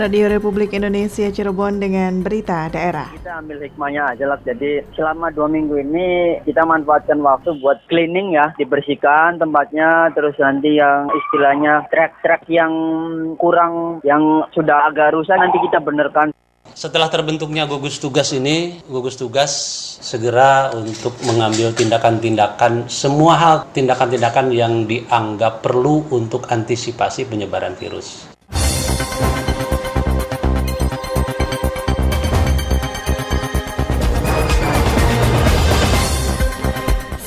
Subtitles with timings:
[0.00, 3.12] Radio Republik Indonesia Cirebon dengan berita daerah.
[3.12, 4.40] Kita ambil hikmahnya aja lah.
[4.40, 10.08] Jadi selama dua minggu ini kita manfaatkan waktu buat cleaning ya, dibersihkan tempatnya.
[10.16, 12.72] Terus nanti yang istilahnya trek-trek yang
[13.36, 16.32] kurang, yang sudah agak rusak nanti kita benerkan.
[16.72, 19.52] Setelah terbentuknya gugus tugas ini, gugus tugas
[20.00, 28.29] segera untuk mengambil tindakan-tindakan semua hal tindakan-tindakan yang dianggap perlu untuk antisipasi penyebaran virus.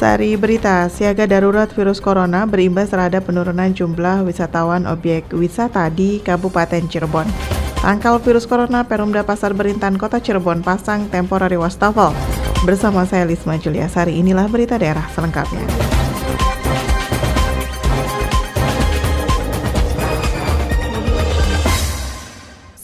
[0.03, 6.91] Sari Berita, siaga darurat virus corona berimbas terhadap penurunan jumlah wisatawan objek wisata di Kabupaten
[6.91, 7.23] Cirebon.
[7.79, 12.11] Tangkal virus corona Perumda Pasar Berintan Kota Cirebon pasang temporary wastafel.
[12.67, 15.92] Bersama saya Lisma Juliasari, inilah berita daerah selengkapnya.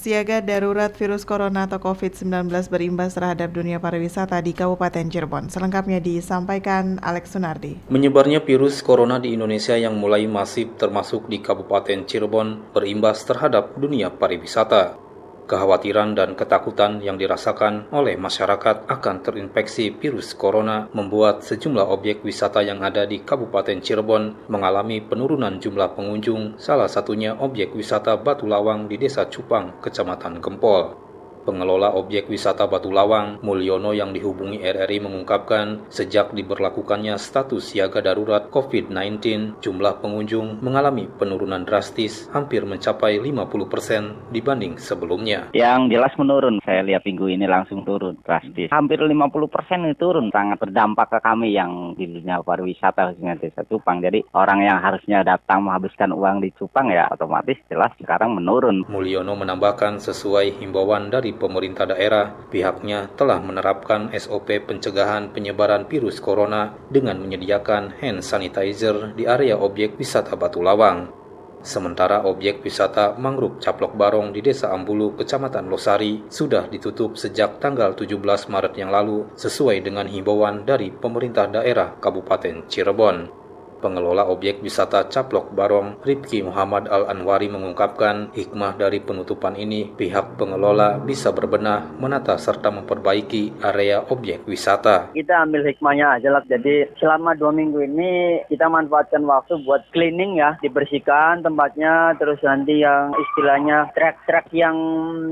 [0.09, 5.53] Siaga darurat virus corona atau COVID-19 berimbas terhadap dunia pariwisata di Kabupaten Cirebon.
[5.53, 7.77] Selengkapnya disampaikan Alex Sunardi.
[7.93, 14.09] Menyebarnya virus corona di Indonesia yang mulai masif termasuk di Kabupaten Cirebon berimbas terhadap dunia
[14.09, 15.08] pariwisata
[15.49, 22.61] kekhawatiran dan ketakutan yang dirasakan oleh masyarakat akan terinfeksi virus corona membuat sejumlah objek wisata
[22.61, 28.85] yang ada di Kabupaten Cirebon mengalami penurunan jumlah pengunjung, salah satunya objek wisata Batu Lawang
[28.85, 31.08] di Desa Cupang, Kecamatan Gempol.
[31.45, 38.49] Pengelola objek wisata Batu Lawang, Mulyono yang dihubungi RRI mengungkapkan, sejak diberlakukannya status siaga darurat
[38.49, 45.53] COVID-19, jumlah pengunjung mengalami penurunan drastis hampir mencapai 50% dibanding sebelumnya.
[45.53, 48.73] Yang jelas menurun, saya lihat minggu ini langsung turun drastis.
[48.73, 53.99] Hampir 50% itu turun, sangat berdampak ke kami yang di dunia pariwisata khususnya Desa Cupang.
[54.01, 58.87] Jadi orang yang harusnya datang menghabiskan uang di Cupang ya otomatis jelas sekarang menurun.
[58.87, 66.17] Mulyono menambahkan sesuai himbauan dari dari pemerintah daerah, pihaknya telah menerapkan SOP pencegahan penyebaran virus
[66.17, 71.13] corona dengan menyediakan hand sanitizer di area objek wisata Batu Lawang.
[71.61, 77.93] Sementara objek wisata mangrove Caplok Barong di Desa Ambulu, Kecamatan Losari, sudah ditutup sejak tanggal
[77.93, 83.48] 17 Maret yang lalu sesuai dengan himbauan dari pemerintah daerah Kabupaten Cirebon.
[83.79, 90.99] Pengelola objek wisata Caplok Barong, Rifki Muhammad Al-Anwari mengungkapkan hikmah dari penutupan ini pihak pengelola
[90.99, 95.15] bisa berbenah, menata serta memperbaiki area objek wisata.
[95.15, 96.43] Kita ambil hikmahnya aja lah.
[96.43, 102.83] Jadi selama dua minggu ini kita manfaatkan waktu buat cleaning ya, dibersihkan tempatnya, terus nanti
[102.83, 104.75] yang istilahnya trek-trek yang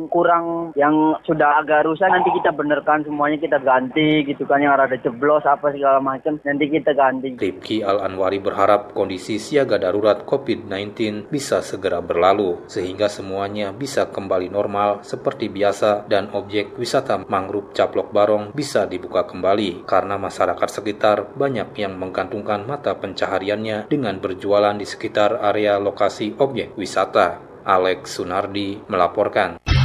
[0.07, 4.96] kurang, yang sudah agak rusak nanti kita benerkan semuanya kita ganti gitu kan yang ada
[4.96, 7.36] jeblos apa segala macam nanti kita ganti.
[7.36, 15.06] Rifki Al-Anwari berharap kondisi siaga darurat COVID-19 bisa segera berlalu, sehingga semuanya bisa kembali normal
[15.06, 21.75] seperti biasa dan objek wisata mangrove Caplok Barong bisa dibuka kembali karena masyarakat sekitar banyak
[21.78, 27.40] yang menggantungkan mata pencahariannya dengan berjualan di sekitar area lokasi objek wisata.
[27.68, 29.77] Alex Sunardi melaporkan.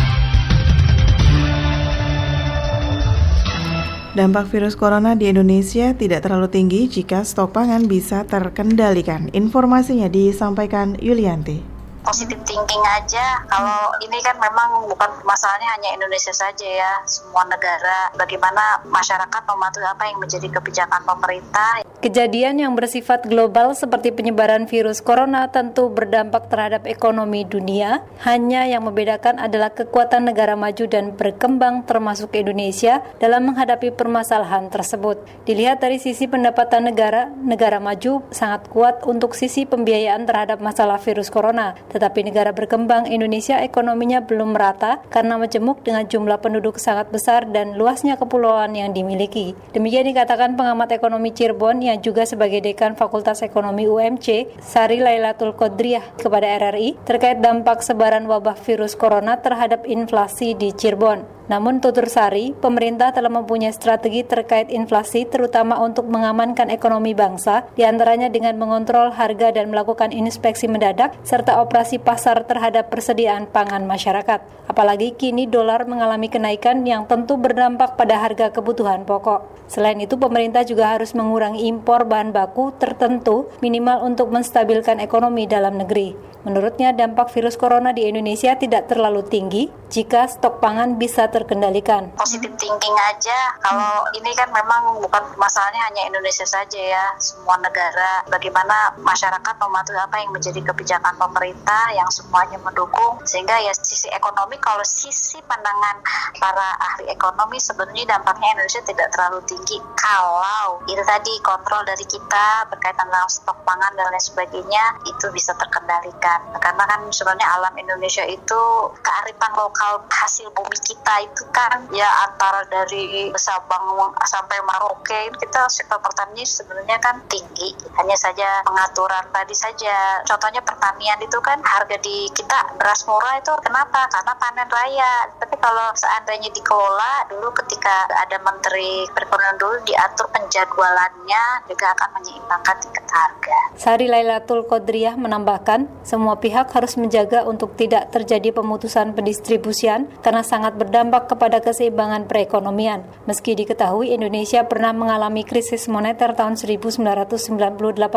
[4.12, 9.32] Dampak virus corona di Indonesia tidak terlalu tinggi jika stok pangan bisa terkendalikan.
[9.32, 13.40] Informasinya disampaikan Yulianti positif thinking aja.
[13.46, 18.10] Kalau ini kan memang bukan masalahnya hanya Indonesia saja ya, semua negara.
[18.18, 21.86] Bagaimana masyarakat mematuhi apa yang menjadi kebijakan pemerintah.
[22.02, 28.02] Kejadian yang bersifat global seperti penyebaran virus corona tentu berdampak terhadap ekonomi dunia.
[28.26, 35.22] Hanya yang membedakan adalah kekuatan negara maju dan berkembang termasuk Indonesia dalam menghadapi permasalahan tersebut.
[35.46, 41.30] Dilihat dari sisi pendapatan negara, negara maju sangat kuat untuk sisi pembiayaan terhadap masalah virus
[41.30, 47.46] corona tetapi negara berkembang Indonesia ekonominya belum merata karena majemuk dengan jumlah penduduk sangat besar
[47.52, 49.54] dan luasnya kepulauan yang dimiliki.
[49.70, 56.16] Demikian dikatakan pengamat ekonomi Cirebon yang juga sebagai dekan Fakultas Ekonomi UMC, Sari Lailatul Qadriyah
[56.16, 61.41] kepada RRI terkait dampak sebaran wabah virus corona terhadap inflasi di Cirebon.
[61.52, 67.84] Namun tutur Sari, pemerintah telah mempunyai strategi terkait inflasi terutama untuk mengamankan ekonomi bangsa, di
[67.84, 74.40] antaranya dengan mengontrol harga dan melakukan inspeksi mendadak, serta operasi pasar terhadap persediaan pangan masyarakat.
[74.64, 79.68] Apalagi kini dolar mengalami kenaikan yang tentu berdampak pada harga kebutuhan pokok.
[79.68, 85.76] Selain itu, pemerintah juga harus mengurangi impor bahan baku tertentu minimal untuk menstabilkan ekonomi dalam
[85.76, 86.31] negeri.
[86.42, 92.10] Menurutnya, dampak virus corona di Indonesia tidak terlalu tinggi jika stok pangan bisa terkendalikan.
[92.18, 98.26] Positif thinking aja, kalau ini kan memang bukan masalahnya hanya Indonesia saja ya, semua negara.
[98.26, 104.58] Bagaimana masyarakat mematuhi apa yang menjadi kebijakan pemerintah yang semuanya mendukung, sehingga ya sisi ekonomi,
[104.58, 106.00] kalau sisi pandangan
[106.40, 112.66] para ahli ekonomi sebenarnya dampaknya Indonesia tidak terlalu tinggi kalau itu tadi kontrol dari kita
[112.72, 116.31] berkaitan dengan stok pangan dan lain sebagainya itu bisa terkendalikan
[116.62, 118.62] karena kan sebenarnya alam Indonesia itu
[119.02, 125.98] kearifan lokal hasil bumi kita itu kan ya antara dari Sabang sampai Maroke kita sektor
[125.98, 127.74] pertanian sebenarnya kan tinggi.
[127.98, 130.22] Hanya saja pengaturan tadi saja.
[130.22, 134.06] Contohnya pertanian itu kan harga di kita beras murah itu kenapa?
[134.08, 135.14] Karena panen raya.
[135.42, 142.76] Tapi kalau seandainya dikelola dulu ketika ada menteri perekonomian dulu diatur penjadwalannya juga akan menyeimbangkan
[142.78, 143.58] tingkat harga.
[143.74, 150.78] Sari Lailatul Qadriyah menambahkan semua pihak harus menjaga untuk tidak terjadi pemutusan pendistribusian karena sangat
[150.78, 153.02] berdampak kepada keseimbangan perekonomian.
[153.26, 157.42] Meski diketahui Indonesia pernah mengalami krisis moneter tahun 1998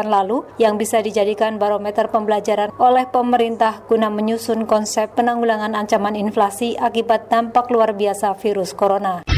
[0.06, 7.28] lalu yang bisa dijadikan barometer pembelajaran oleh pemerintah guna menyusun konsep penanggulangan ancaman inflasi akibat
[7.28, 9.35] dampak luar biasa virus corona.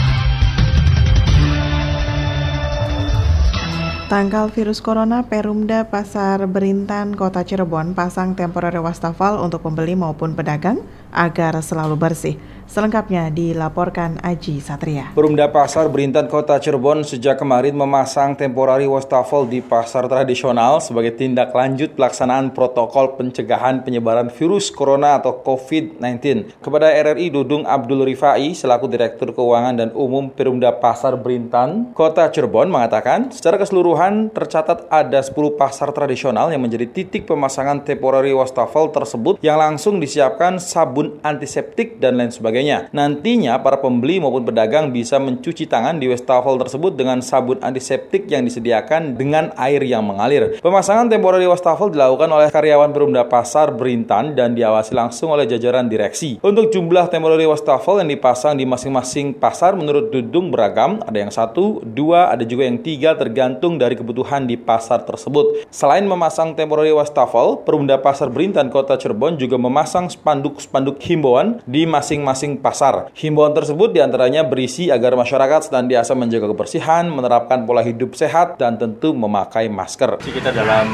[4.07, 10.79] Tangkal virus corona, Perumda Pasar Berintan Kota Cirebon pasang temporary wastafel untuk pembeli maupun pedagang
[11.11, 12.39] agar selalu bersih.
[12.67, 15.15] Selengkapnya dilaporkan Aji Satria.
[15.15, 21.55] Perumda Pasar Berintan Kota Cirebon sejak kemarin memasang temporari wastafel di pasar tradisional sebagai tindak
[21.55, 26.59] lanjut pelaksanaan protokol pencegahan penyebaran virus corona atau COVID-19.
[26.59, 32.67] Kepada RRI Dudung Abdul Rifai selaku Direktur Keuangan dan Umum Perumda Pasar Berintan Kota Cirebon
[32.67, 39.39] mengatakan secara keseluruhan tercatat ada 10 pasar tradisional yang menjadi titik pemasangan temporary wastafel tersebut
[39.39, 42.89] yang langsung disiapkan sabun antiseptik dan lain sebagainya sebagainya.
[42.89, 48.41] Nantinya para pembeli maupun pedagang bisa mencuci tangan di wastafel tersebut dengan sabun antiseptik yang
[48.49, 50.57] disediakan dengan air yang mengalir.
[50.57, 56.41] Pemasangan temporary wastafel dilakukan oleh karyawan Perumda Pasar Berintan dan diawasi langsung oleh jajaran direksi.
[56.41, 61.83] Untuk jumlah temporary wastafel yang dipasang di masing-masing pasar menurut Dudung beragam, ada yang satu,
[61.83, 65.67] dua, ada juga yang tiga tergantung dari kebutuhan di pasar tersebut.
[65.67, 72.46] Selain memasang temporary wastafel, Perumda Pasar Berintan Kota Cirebon juga memasang spanduk-spanduk himbauan di masing-masing
[72.47, 73.11] masing pasar.
[73.11, 78.79] Himbauan tersebut di antaranya berisi agar masyarakat senantiasa menjaga kebersihan, menerapkan pola hidup sehat, dan
[78.79, 80.23] tentu memakai masker.
[80.23, 80.87] Kita dalam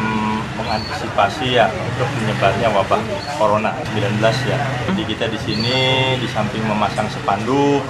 [0.57, 3.01] mengantisipasi ya untuk menyebarnya wabah
[3.37, 4.57] corona 19 ya.
[4.89, 5.77] Jadi kita di sini
[6.19, 7.81] di samping memasang spanduk,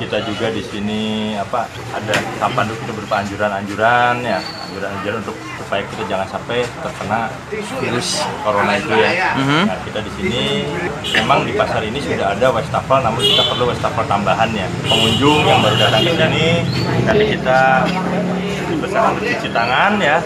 [0.00, 4.38] kita juga di sini apa ada spanduk itu berupa anjuran-anjuran ya,
[4.70, 7.30] anjuran-anjuran untuk supaya kita jangan sampai terkena
[7.78, 9.38] virus corona itu ya.
[9.70, 10.42] Nah, kita di sini
[11.14, 14.66] memang di pasar ini sudah ada wastafel, namun kita perlu wastafel tambahan ya.
[14.82, 16.48] Pengunjung yang baru datang ke sini,
[17.06, 17.60] karena kita
[18.80, 20.18] bersama cuci tangan ya,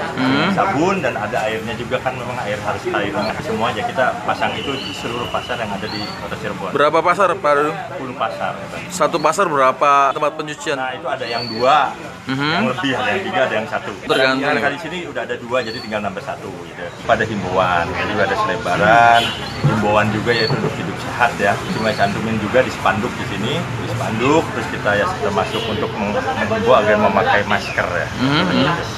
[0.55, 3.13] sabun dan ada airnya juga kan memang air harus air
[3.45, 6.71] semua aja kita pasang itu di seluruh pasar yang ada di kota Cirebon.
[6.73, 7.77] Berapa pasar Pak Dudung?
[7.99, 8.53] 10 pasar.
[8.55, 8.79] Ya, Pak.
[8.95, 10.77] Satu pasar berapa tempat pencucian?
[10.79, 11.93] Nah itu ada yang dua,
[12.31, 13.93] yang lebih ada yang tiga, ada yang satu.
[14.07, 14.47] Tergantung.
[14.47, 16.51] Yang kali sini udah ada dua, jadi tinggal nambah satu.
[16.65, 16.85] Gitu.
[17.05, 19.23] Pada himbauan, jadi ada selebaran,
[19.67, 21.53] himbauan juga yaitu untuk hidup sehat ya.
[21.75, 26.13] Cuma cantumin juga di spanduk di sini, di spanduk, terus kita ya termasuk untuk meng-
[26.13, 28.07] menghimbau agar memakai masker ya.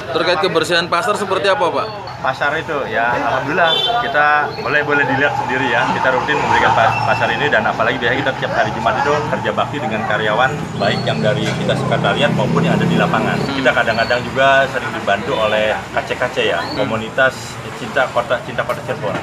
[0.08, 1.88] Terkait kebersihan pasar seperti apa Pak?
[2.16, 4.26] pasar itu ya alhamdulillah kita
[4.58, 8.32] boleh boleh dilihat sendiri ya kita rutin memberikan pas- pasar ini dan apalagi biasanya kita
[8.40, 12.74] tiap hari Jumat itu kerja bakti dengan karyawan baik yang dari kita sekretariat maupun yang
[12.74, 17.36] ada di lapangan kita kadang-kadang juga sering dibantu oleh KCKC ya komunitas
[17.76, 19.16] cinta kota cinta kota Cirebon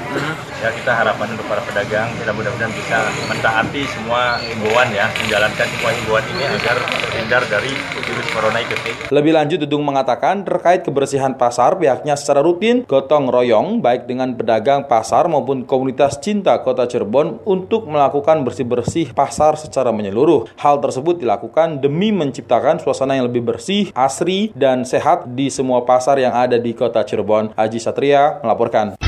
[0.62, 5.91] ya kita harapan untuk para pedagang kita mudah-mudahan bisa mentaati semua himbauan ya menjalankan semua
[5.91, 6.77] himbauan ini agar
[7.10, 7.74] terhindar dari
[8.13, 8.75] virus corona itu
[9.10, 14.86] Lebih lanjut, Dudung mengatakan terkait kebersihan pasar, pihaknya secara rutin gotong royong baik dengan pedagang
[14.86, 20.51] pasar maupun komunitas cinta kota Cirebon untuk melakukan bersih-bersih pasar secara menyeluruh.
[20.60, 26.19] Hal tersebut dilakukan demi menciptakan suasana yang lebih bersih, asri, dan sehat di semua pasar
[26.19, 27.55] yang ada di kota Cirebon.
[27.55, 29.00] Haji Satria melaporkan.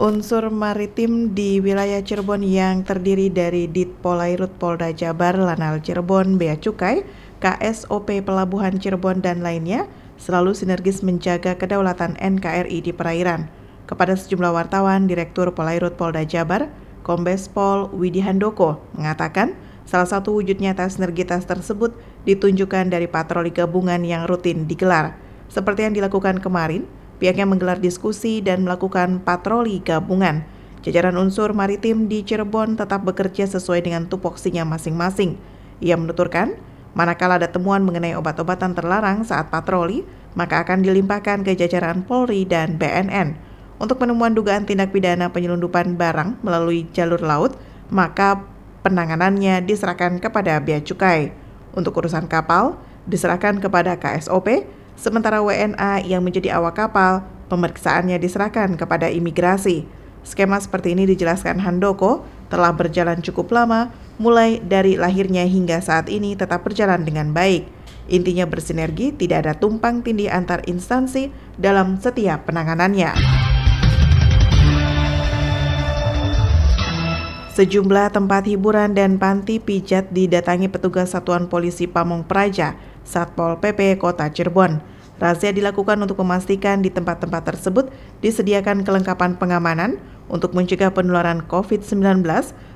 [0.00, 6.56] Unsur maritim di wilayah Cirebon yang terdiri dari Dit Polairut Polda Jabar, Lanal Cirebon, Bea
[6.56, 7.04] Cukai,
[7.44, 9.84] KSOP Pelabuhan Cirebon, dan lainnya
[10.16, 13.52] selalu sinergis menjaga kedaulatan NKRI di perairan.
[13.84, 16.72] Kepada sejumlah wartawan, Direktur Polairut Polda Jabar,
[17.04, 19.52] Kombes Pol Widi Handoko, mengatakan
[19.84, 21.92] salah satu wujud nyata sinergitas tersebut
[22.28, 25.16] ditunjukkan dari patroli gabungan yang rutin digelar.
[25.50, 26.84] Seperti yang dilakukan kemarin,
[27.20, 30.44] pihaknya menggelar diskusi dan melakukan patroli gabungan.
[30.80, 35.36] Jajaran unsur maritim di Cirebon tetap bekerja sesuai dengan tupoksinya masing-masing.
[35.84, 36.56] Ia menuturkan,
[36.96, 42.80] manakala ada temuan mengenai obat-obatan terlarang saat patroli, maka akan dilimpahkan ke jajaran Polri dan
[42.80, 43.36] BNN.
[43.80, 47.56] Untuk penemuan dugaan tindak pidana penyelundupan barang melalui jalur laut,
[47.88, 48.44] maka
[48.84, 51.32] penanganannya diserahkan kepada Bea Cukai.
[51.74, 54.66] Untuk urusan kapal, diserahkan kepada KSOP,
[54.98, 59.86] sementara WNA yang menjadi awak kapal, pemeriksaannya diserahkan kepada imigrasi.
[60.22, 62.22] Skema seperti ini dijelaskan Handoko
[62.52, 63.88] telah berjalan cukup lama,
[64.20, 67.64] mulai dari lahirnya hingga saat ini tetap berjalan dengan baik.
[68.10, 73.14] Intinya bersinergi, tidak ada tumpang tindih antar instansi dalam setiap penanganannya.
[77.60, 82.72] Sejumlah tempat hiburan dan panti pijat didatangi petugas Satuan Polisi Pamong Praja
[83.04, 84.80] Satpol PP Kota Cirebon.
[85.20, 87.92] Razia dilakukan untuk memastikan di tempat-tempat tersebut
[88.24, 90.00] disediakan kelengkapan pengamanan
[90.32, 92.24] untuk mencegah penularan COVID-19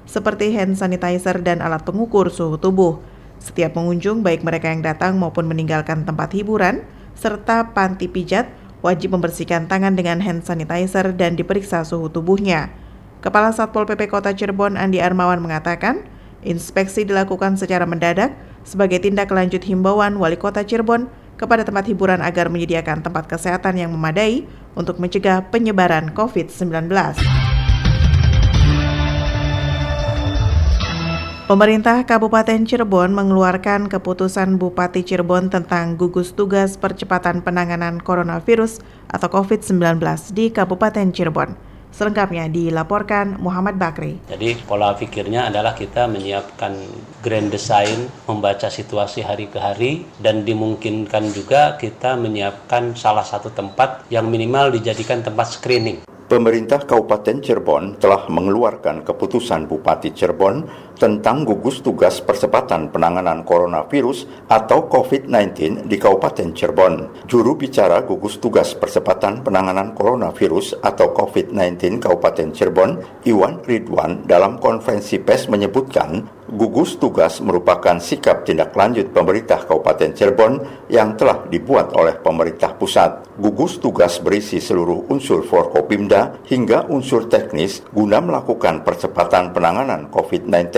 [0.04, 3.00] seperti hand sanitizer dan alat pengukur suhu tubuh.
[3.40, 6.84] Setiap pengunjung, baik mereka yang datang maupun meninggalkan tempat hiburan,
[7.16, 8.52] serta panti pijat,
[8.84, 12.83] wajib membersihkan tangan dengan hand sanitizer dan diperiksa suhu tubuhnya.
[13.24, 16.04] Kepala Satpol PP Kota Cirebon Andi Armawan mengatakan,
[16.44, 18.36] inspeksi dilakukan secara mendadak
[18.68, 21.08] sebagai tindak lanjut himbauan Wali Kota Cirebon
[21.40, 24.44] kepada tempat hiburan agar menyediakan tempat kesehatan yang memadai
[24.76, 26.92] untuk mencegah penyebaran COVID-19.
[31.48, 39.96] Pemerintah Kabupaten Cirebon mengeluarkan keputusan Bupati Cirebon tentang gugus tugas percepatan penanganan coronavirus atau COVID-19
[40.36, 41.73] di Kabupaten Cirebon.
[41.94, 44.18] Selengkapnya dilaporkan Muhammad Bakri.
[44.26, 46.74] Jadi pola pikirnya adalah kita menyiapkan
[47.22, 54.10] grand design, membaca situasi hari ke hari, dan dimungkinkan juga kita menyiapkan salah satu tempat
[54.10, 56.02] yang minimal dijadikan tempat screening.
[56.34, 60.66] Pemerintah Kabupaten Cirebon telah mengeluarkan keputusan Bupati Cirebon
[60.98, 67.22] tentang gugus tugas percepatan penanganan coronavirus atau COVID-19 di Kabupaten Cirebon.
[67.30, 72.98] Juru bicara gugus tugas percepatan penanganan coronavirus atau COVID-19 Kabupaten Cirebon,
[73.30, 76.18] Iwan Ridwan, dalam konferensi pers menyebutkan
[76.50, 80.52] gugus tugas merupakan sikap tindak lanjut pemerintah Kabupaten Cirebon
[80.92, 83.24] yang telah dibuat oleh pemerintah pusat.
[83.34, 90.70] Gugus tugas berisi seluruh unsur Forkopimda hingga unsur teknis guna melakukan percepatan penanganan COVID-19.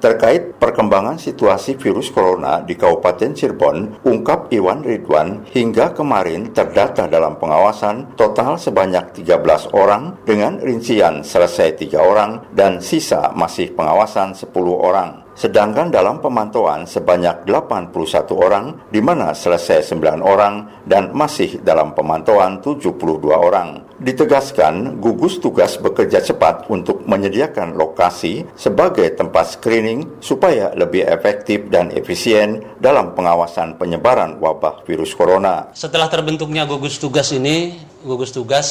[0.00, 7.36] Terkait perkembangan situasi virus corona di Kabupaten Cirebon, ungkap Iwan Ridwan, hingga kemarin terdata dalam
[7.36, 14.48] pengawasan total sebanyak 13 orang dengan rincian selesai 3 orang dan sisa masih pengawasan 10
[14.72, 15.07] orang.
[15.38, 17.94] Sedangkan dalam pemantauan sebanyak 81
[18.34, 23.86] orang, di mana selesai 9 orang dan masih dalam pemantauan 72 orang.
[24.02, 31.94] Ditegaskan, gugus tugas bekerja cepat untuk menyediakan lokasi sebagai tempat screening supaya lebih efektif dan
[31.94, 35.70] efisien dalam pengawasan penyebaran wabah virus corona.
[35.70, 38.66] Setelah terbentuknya gugus tugas ini, gugus tugas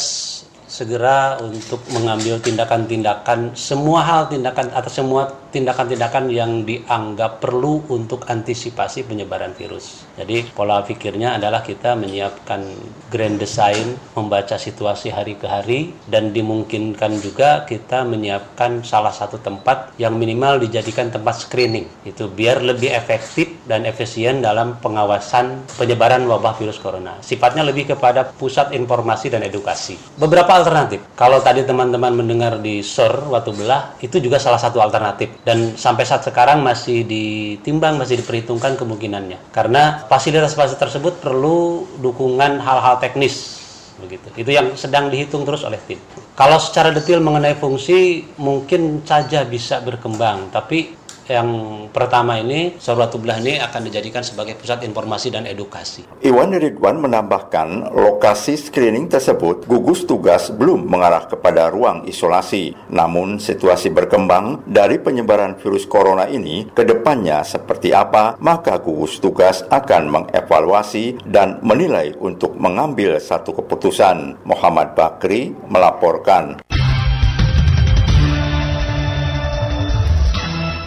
[0.68, 9.10] segera untuk mengambil tindakan-tindakan semua hal tindakan atau semua tindakan-tindakan yang dianggap perlu untuk antisipasi
[9.10, 10.06] penyebaran virus.
[10.14, 12.62] Jadi pola pikirnya adalah kita menyiapkan
[13.10, 19.98] grand design, membaca situasi hari ke hari dan dimungkinkan juga kita menyiapkan salah satu tempat
[19.98, 21.90] yang minimal dijadikan tempat screening.
[22.06, 27.18] Itu biar lebih efektif dan efisien dalam pengawasan penyebaran wabah virus corona.
[27.20, 29.98] Sifatnya lebih kepada pusat informasi dan edukasi.
[30.16, 31.04] Beberapa alternatif.
[31.18, 35.44] Kalau tadi teman-teman mendengar di SOR Watu Belah, itu juga salah satu alternatif.
[35.48, 39.40] Dan sampai saat sekarang masih ditimbang, masih diperhitungkan kemungkinannya.
[39.56, 43.64] Karena fasilitas-fasilitas tersebut perlu dukungan hal-hal teknis
[43.96, 44.28] begitu.
[44.36, 46.04] Itu yang sedang dihitung terus oleh tim.
[46.36, 50.94] Kalau secara detail mengenai fungsi mungkin saja bisa berkembang, tapi
[51.28, 51.50] yang
[51.92, 56.08] pertama ini Sorwatublah ini akan dijadikan sebagai pusat informasi dan edukasi.
[56.24, 62.74] Iwan Ridwan menambahkan lokasi screening tersebut gugus tugas belum mengarah kepada ruang isolasi.
[62.90, 69.64] Namun situasi berkembang dari penyebaran virus corona ini ke depannya seperti apa, maka gugus tugas
[69.68, 74.40] akan mengevaluasi dan menilai untuk mengambil satu keputusan.
[74.48, 76.77] Muhammad Bakri melaporkan.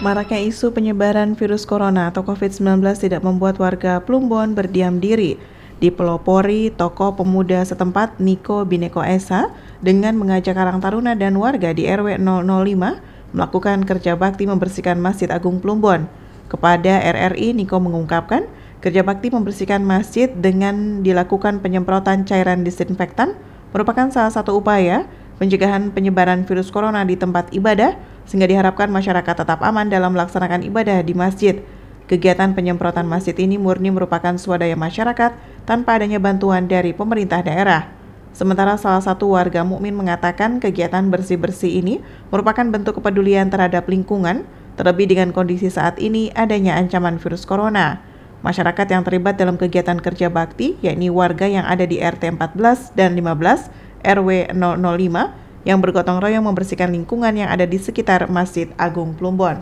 [0.00, 5.36] Maraknya isu penyebaran virus corona atau COVID-19 tidak membuat warga Plumbon berdiam diri.
[5.76, 9.52] Dipelopori tokoh pemuda setempat Niko Bineko Esa
[9.84, 15.60] dengan mengajak Karang Taruna dan warga di RW 005 melakukan kerja bakti membersihkan Masjid Agung
[15.60, 16.08] Plumbon.
[16.48, 18.48] Kepada RRI, Niko mengungkapkan
[18.80, 23.36] Kerja bakti membersihkan masjid dengan dilakukan penyemprotan cairan disinfektan
[23.76, 25.04] merupakan salah satu upaya
[25.36, 27.92] pencegahan penyebaran virus corona di tempat ibadah
[28.30, 31.58] sehingga diharapkan masyarakat tetap aman dalam melaksanakan ibadah di masjid.
[32.06, 35.34] Kegiatan penyemprotan masjid ini murni merupakan swadaya masyarakat
[35.66, 37.90] tanpa adanya bantuan dari pemerintah daerah.
[38.30, 41.98] Sementara salah satu warga mukmin mengatakan kegiatan bersih-bersih ini
[42.30, 44.46] merupakan bentuk kepedulian terhadap lingkungan,
[44.78, 47.98] terlebih dengan kondisi saat ini adanya ancaman virus corona.
[48.46, 53.18] Masyarakat yang terlibat dalam kegiatan kerja bakti, yakni warga yang ada di RT 14 dan
[53.18, 53.66] 15,
[54.06, 59.60] RW 005, yang bergotong royong membersihkan lingkungan yang ada di sekitar Masjid Agung Plumbon.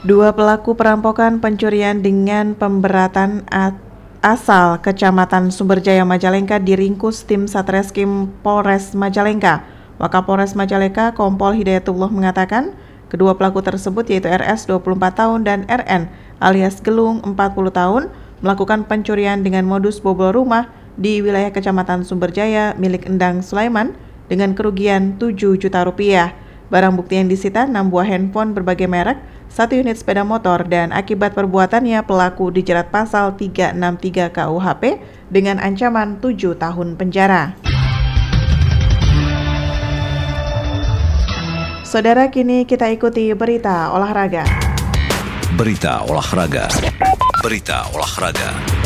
[0.00, 3.44] Dua pelaku perampokan pencurian dengan pemberatan
[4.24, 9.62] asal Kecamatan Sumberjaya Majalengka diringkus tim Satreskrim Polres Majalengka.
[10.00, 12.72] Wakapolres Majalengka Kompol Hidayatullah mengatakan,
[13.10, 16.06] Kedua pelaku tersebut yaitu RS 24 tahun dan RN
[16.38, 17.34] alias Gelung 40
[17.74, 18.02] tahun
[18.38, 23.96] melakukan pencurian dengan modus bobol rumah di wilayah Kecamatan Sumberjaya milik Endang Sulaiman
[24.28, 26.36] dengan kerugian 7 juta rupiah.
[26.68, 29.18] Barang bukti yang disita 6 buah handphone berbagai merek,
[29.50, 35.02] satu unit sepeda motor dan akibat perbuatannya pelaku dijerat pasal 363 KUHP
[35.32, 37.58] dengan ancaman 7 tahun penjara.
[41.82, 44.46] Saudara, kini kita ikuti berita olahraga.
[45.58, 46.70] Berita olahraga.
[47.42, 48.79] Berita olahraga.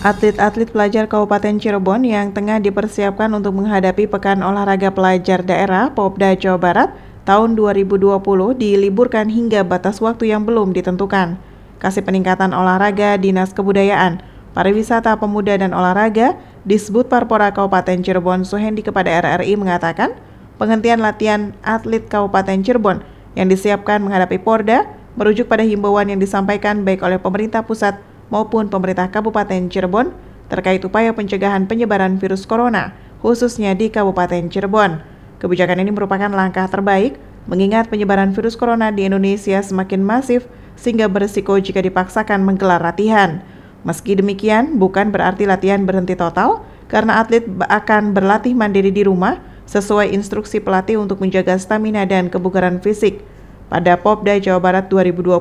[0.00, 6.56] Atlet-atlet pelajar Kabupaten Cirebon yang tengah dipersiapkan untuk menghadapi Pekan Olahraga Pelajar Daerah Popda Jawa
[6.56, 6.88] Barat
[7.28, 8.16] tahun 2020
[8.56, 11.36] diliburkan hingga batas waktu yang belum ditentukan.
[11.84, 14.24] Kasih Peningkatan Olahraga Dinas Kebudayaan,
[14.56, 16.32] Pariwisata Pemuda dan Olahraga
[16.64, 20.16] disebut Parpora Kabupaten Cirebon Suhendi kepada RRI mengatakan,
[20.56, 23.04] penghentian latihan atlet Kabupaten Cirebon
[23.36, 24.88] yang disiapkan menghadapi Porda
[25.20, 30.14] merujuk pada himbauan yang disampaikan baik oleh pemerintah pusat maupun pemerintah Kabupaten Cirebon
[30.50, 35.02] terkait upaya pencegahan penyebaran virus corona, khususnya di Kabupaten Cirebon.
[35.38, 40.46] Kebijakan ini merupakan langkah terbaik mengingat penyebaran virus corona di Indonesia semakin masif
[40.78, 43.42] sehingga berisiko jika dipaksakan menggelar latihan.
[43.82, 50.10] Meski demikian, bukan berarti latihan berhenti total karena atlet akan berlatih mandiri di rumah sesuai
[50.12, 53.22] instruksi pelatih untuk menjaga stamina dan kebugaran fisik.
[53.70, 55.38] Pada Popda Jawa Barat 2020,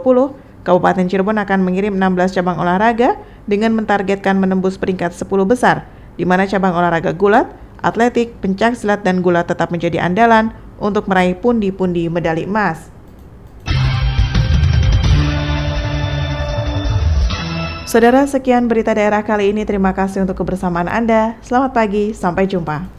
[0.67, 3.15] Kabupaten Cirebon akan mengirim 16 cabang olahraga
[3.47, 5.87] dengan mentargetkan menembus peringkat 10 besar,
[6.19, 7.47] di mana cabang olahraga gulat,
[7.79, 10.51] atletik, pencak silat, dan gulat tetap menjadi andalan
[10.83, 12.91] untuk meraih pundi-pundi medali emas.
[17.89, 19.65] Saudara, sekian berita daerah kali ini.
[19.65, 21.41] Terima kasih untuk kebersamaan Anda.
[21.41, 22.98] Selamat pagi, sampai jumpa.